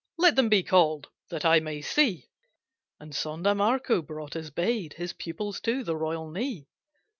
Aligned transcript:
Let 0.17 0.35
them 0.35 0.49
be 0.49 0.63
called, 0.63 1.09
that 1.29 1.45
I 1.45 1.59
may 1.59 1.79
see." 1.83 2.31
And 2.99 3.13
Sonda 3.13 3.53
Marco 3.55 4.01
brought 4.01 4.35
as 4.35 4.49
bade 4.49 4.93
His 4.93 5.13
pupils 5.13 5.59
to 5.61 5.83
the 5.83 5.95
royal 5.95 6.31
knee. 6.31 6.67